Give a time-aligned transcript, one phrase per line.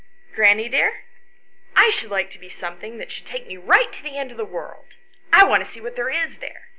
[0.35, 1.03] "Granny, dear,
[1.75, 4.37] I should like to be something that should take me right to the end of
[4.37, 4.95] the world;
[5.31, 6.69] I want to see what there is there.